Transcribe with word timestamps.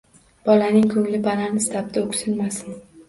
Bolaning 0.47 0.87
koʻngli 0.93 1.19
banan 1.27 1.59
istabdi, 1.61 2.07
oʻksinmasin. 2.09 2.75